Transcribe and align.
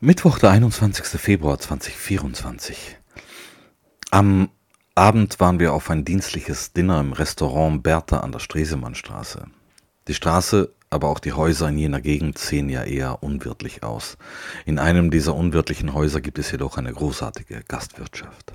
Mittwoch, 0.00 0.38
der 0.38 0.50
21. 0.50 1.20
Februar 1.20 1.58
2024. 1.58 2.98
Am 4.12 4.48
Abend 4.94 5.40
waren 5.40 5.58
wir 5.58 5.72
auf 5.72 5.90
ein 5.90 6.04
dienstliches 6.04 6.72
Dinner 6.72 7.00
im 7.00 7.12
Restaurant 7.12 7.82
Bertha 7.82 8.20
an 8.20 8.30
der 8.30 8.38
Stresemannstraße. 8.38 9.46
Die 10.06 10.14
Straße, 10.14 10.72
aber 10.88 11.08
auch 11.08 11.18
die 11.18 11.32
Häuser 11.32 11.68
in 11.68 11.78
jener 11.78 12.00
Gegend 12.00 12.38
sehen 12.38 12.68
ja 12.68 12.84
eher 12.84 13.24
unwirtlich 13.24 13.82
aus. 13.82 14.18
In 14.66 14.78
einem 14.78 15.10
dieser 15.10 15.34
unwirtlichen 15.34 15.92
Häuser 15.94 16.20
gibt 16.20 16.38
es 16.38 16.52
jedoch 16.52 16.78
eine 16.78 16.92
großartige 16.92 17.64
Gastwirtschaft. 17.66 18.52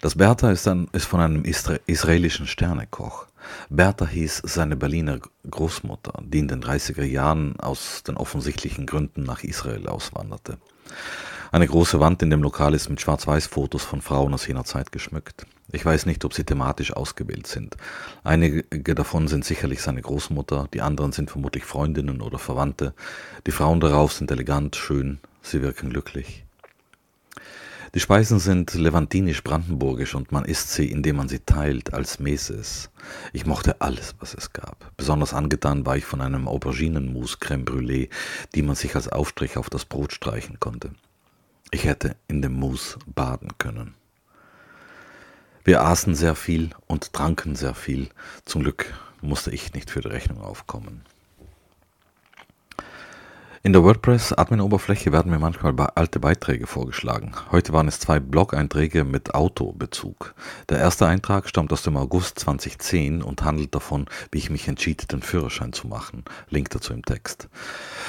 Das 0.00 0.16
Bertha 0.16 0.50
ist, 0.50 0.66
ein, 0.66 0.88
ist 0.92 1.06
von 1.06 1.20
einem 1.20 1.44
Isra 1.44 1.76
israelischen 1.86 2.46
Sternekoch. 2.46 3.26
Bertha 3.68 4.06
hieß 4.06 4.42
seine 4.44 4.76
Berliner 4.76 5.18
Großmutter, 5.48 6.22
die 6.24 6.38
in 6.38 6.48
den 6.48 6.62
30er 6.62 7.04
Jahren 7.04 7.58
aus 7.60 8.02
den 8.02 8.16
offensichtlichen 8.16 8.86
Gründen 8.86 9.22
nach 9.22 9.44
Israel 9.44 9.86
auswanderte. 9.86 10.58
Eine 11.52 11.68
große 11.68 12.00
Wand 12.00 12.20
in 12.22 12.30
dem 12.30 12.42
Lokal 12.42 12.74
ist 12.74 12.88
mit 12.88 13.00
Schwarz-Weiß-Fotos 13.00 13.84
von 13.84 14.00
Frauen 14.00 14.34
aus 14.34 14.46
jener 14.46 14.64
Zeit 14.64 14.90
geschmückt. 14.90 15.46
Ich 15.70 15.84
weiß 15.84 16.06
nicht, 16.06 16.24
ob 16.24 16.34
sie 16.34 16.44
thematisch 16.44 16.92
ausgewählt 16.92 17.46
sind. 17.46 17.76
Einige 18.24 18.94
davon 18.94 19.28
sind 19.28 19.44
sicherlich 19.44 19.80
seine 19.80 20.02
Großmutter, 20.02 20.68
die 20.74 20.80
anderen 20.80 21.12
sind 21.12 21.30
vermutlich 21.30 21.64
Freundinnen 21.64 22.20
oder 22.20 22.38
Verwandte. 22.38 22.94
Die 23.46 23.52
Frauen 23.52 23.80
darauf 23.80 24.12
sind 24.12 24.30
elegant, 24.30 24.74
schön, 24.74 25.20
sie 25.42 25.62
wirken 25.62 25.90
glücklich. 25.90 26.44
Die 27.94 28.00
Speisen 28.00 28.40
sind 28.40 28.74
levantinisch-brandenburgisch 28.74 30.16
und 30.16 30.32
man 30.32 30.44
isst 30.44 30.72
sie, 30.72 30.90
indem 30.90 31.14
man 31.14 31.28
sie 31.28 31.38
teilt, 31.38 31.94
als 31.94 32.18
Meses. 32.18 32.90
Ich 33.32 33.46
mochte 33.46 33.80
alles, 33.80 34.16
was 34.18 34.34
es 34.34 34.52
gab. 34.52 34.90
Besonders 34.96 35.32
angetan 35.32 35.86
war 35.86 35.96
ich 35.96 36.04
von 36.04 36.20
einem 36.20 36.48
Auberginenmus 36.48 37.38
Crème 37.40 37.64
Brûlée, 37.64 38.10
die 38.56 38.62
man 38.62 38.74
sich 38.74 38.96
als 38.96 39.08
Aufstrich 39.08 39.56
auf 39.56 39.70
das 39.70 39.84
Brot 39.84 40.12
streichen 40.12 40.58
konnte. 40.58 40.90
Ich 41.70 41.84
hätte 41.84 42.16
in 42.26 42.42
dem 42.42 42.54
Mousse 42.54 42.98
baden 43.06 43.50
können. 43.58 43.94
Wir 45.62 45.84
aßen 45.84 46.16
sehr 46.16 46.34
viel 46.34 46.70
und 46.88 47.12
tranken 47.12 47.54
sehr 47.54 47.74
viel. 47.74 48.08
Zum 48.44 48.62
Glück 48.62 48.92
musste 49.20 49.52
ich 49.52 49.72
nicht 49.72 49.88
für 49.88 50.00
die 50.00 50.08
Rechnung 50.08 50.42
aufkommen. 50.42 51.02
In 53.66 53.72
der 53.72 53.82
WordPress-Admin-Oberfläche 53.82 55.10
werden 55.10 55.32
mir 55.32 55.38
manchmal 55.38 55.74
alte 55.94 56.20
Beiträge 56.20 56.66
vorgeschlagen. 56.66 57.32
Heute 57.50 57.72
waren 57.72 57.88
es 57.88 57.98
zwei 57.98 58.20
Blog-Einträge 58.20 59.04
mit 59.04 59.34
Autobezug. 59.34 60.34
Der 60.68 60.80
erste 60.80 61.06
Eintrag 61.06 61.48
stammt 61.48 61.72
aus 61.72 61.82
dem 61.82 61.96
August 61.96 62.38
2010 62.40 63.22
und 63.22 63.42
handelt 63.42 63.74
davon, 63.74 64.04
wie 64.30 64.36
ich 64.36 64.50
mich 64.50 64.68
entschied, 64.68 65.10
den 65.10 65.22
Führerschein 65.22 65.72
zu 65.72 65.88
machen. 65.88 66.24
Link 66.50 66.68
dazu 66.68 66.92
im 66.92 67.06
Text. 67.06 67.48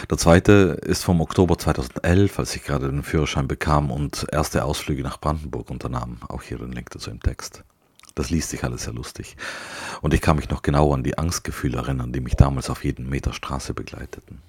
Der 0.10 0.18
zweite 0.18 0.78
ist 0.82 1.06
vom 1.06 1.22
Oktober 1.22 1.58
2011, 1.58 2.38
als 2.38 2.54
ich 2.54 2.66
gerade 2.66 2.92
den 2.92 3.04
Führerschein 3.04 3.48
bekam 3.48 3.92
und 3.92 4.28
erste 4.34 4.66
Ausflüge 4.66 5.04
nach 5.04 5.22
Brandenburg 5.22 5.70
unternahm. 5.70 6.18
Auch 6.28 6.44
hier 6.44 6.58
den 6.58 6.74
Link 6.74 6.90
dazu 6.90 7.12
im 7.12 7.22
Text. 7.22 7.64
Das 8.14 8.30
liest 8.30 8.50
sich 8.50 8.66
alles 8.66 8.84
sehr 8.84 8.94
lustig. 8.94 9.38
Und 10.02 10.14
ich 10.14 10.20
kann 10.20 10.36
mich 10.36 10.50
noch 10.50 10.64
genau 10.64 10.94
an 10.94 11.04
die 11.04 11.18
Angstgefühle 11.18 11.78
erinnern, 11.78 12.12
die 12.12 12.20
mich 12.20 12.36
damals 12.36 12.70
auf 12.70 12.84
jeden 12.84 13.08
Meter 13.08 13.32
Straße 13.32 13.74
begleiteten. 13.74 14.42